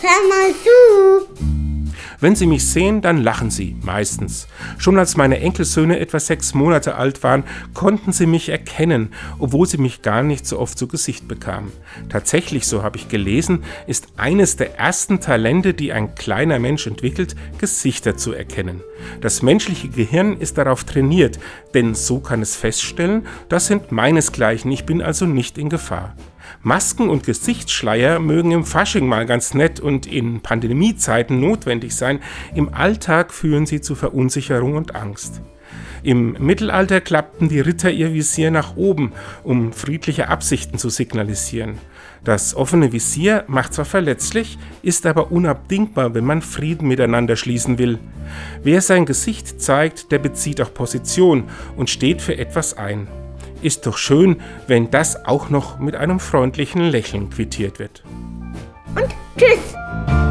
Hör 0.00 0.28
mal 0.28 0.52
zu. 0.52 1.48
Wenn 2.20 2.34
sie 2.34 2.46
mich 2.46 2.66
sehen, 2.66 3.00
dann 3.00 3.22
lachen 3.22 3.50
sie, 3.50 3.76
meistens. 3.80 4.48
Schon 4.78 4.98
als 4.98 5.16
meine 5.16 5.38
Enkelsöhne 5.38 6.00
etwa 6.00 6.18
sechs 6.18 6.52
Monate 6.52 6.96
alt 6.96 7.22
waren, 7.22 7.44
konnten 7.74 8.12
sie 8.12 8.26
mich 8.26 8.48
erkennen, 8.48 9.12
obwohl 9.38 9.68
sie 9.68 9.78
mich 9.78 10.02
gar 10.02 10.24
nicht 10.24 10.44
so 10.44 10.58
oft 10.58 10.76
zu 10.76 10.88
Gesicht 10.88 11.28
bekamen. 11.28 11.70
Tatsächlich, 12.08 12.66
so 12.66 12.82
habe 12.82 12.96
ich 12.96 13.08
gelesen, 13.08 13.62
ist 13.86 14.08
eines 14.16 14.56
der 14.56 14.78
ersten 14.78 15.20
Talente, 15.20 15.74
die 15.74 15.92
ein 15.92 16.16
kleiner 16.16 16.58
Mensch 16.58 16.88
entwickelt, 16.88 17.36
Gesichter 17.58 18.16
zu 18.16 18.32
erkennen. 18.32 18.82
Das 19.20 19.42
menschliche 19.42 19.88
Gehirn 19.88 20.38
ist 20.38 20.58
darauf 20.58 20.82
trainiert, 20.82 21.38
denn 21.72 21.94
so 21.94 22.18
kann 22.18 22.42
es 22.42 22.56
feststellen, 22.56 23.28
das 23.48 23.68
sind 23.68 23.92
meinesgleichen, 23.92 24.72
ich 24.72 24.84
bin 24.84 25.02
also 25.02 25.24
nicht 25.24 25.56
in 25.56 25.68
Gefahr. 25.68 26.16
Masken 26.62 27.08
und 27.08 27.24
Gesichtsschleier 27.24 28.18
mögen 28.18 28.50
im 28.52 28.64
Fasching 28.64 29.06
mal 29.06 29.26
ganz 29.26 29.54
nett 29.54 29.80
und 29.80 30.06
in 30.06 30.40
Pandemiezeiten 30.40 31.40
notwendig 31.40 31.94
sein, 31.94 32.20
im 32.54 32.72
Alltag 32.72 33.32
führen 33.32 33.66
sie 33.66 33.80
zu 33.80 33.94
Verunsicherung 33.94 34.74
und 34.74 34.94
Angst. 34.94 35.40
Im 36.02 36.36
Mittelalter 36.38 37.00
klappten 37.00 37.48
die 37.48 37.60
Ritter 37.60 37.90
ihr 37.90 38.14
Visier 38.14 38.50
nach 38.50 38.76
oben, 38.76 39.12
um 39.42 39.72
friedliche 39.72 40.28
Absichten 40.28 40.78
zu 40.78 40.90
signalisieren. 40.90 41.78
Das 42.24 42.54
offene 42.54 42.92
Visier 42.92 43.44
macht 43.48 43.74
zwar 43.74 43.84
verletzlich, 43.84 44.58
ist 44.82 45.06
aber 45.06 45.32
unabdingbar, 45.32 46.14
wenn 46.14 46.24
man 46.24 46.42
Frieden 46.42 46.88
miteinander 46.88 47.36
schließen 47.36 47.78
will. 47.78 47.98
Wer 48.62 48.80
sein 48.80 49.06
Gesicht 49.06 49.60
zeigt, 49.60 50.12
der 50.12 50.18
bezieht 50.18 50.60
auch 50.60 50.72
Position 50.72 51.44
und 51.76 51.90
steht 51.90 52.22
für 52.22 52.36
etwas 52.36 52.76
ein. 52.76 53.08
Ist 53.60 53.86
doch 53.86 53.98
schön, 53.98 54.40
wenn 54.66 54.90
das 54.90 55.24
auch 55.26 55.50
noch 55.50 55.78
mit 55.78 55.96
einem 55.96 56.20
freundlichen 56.20 56.82
Lächeln 56.82 57.30
quittiert 57.30 57.78
wird. 57.78 58.02
Und 58.94 59.08
tschüss. 59.36 60.27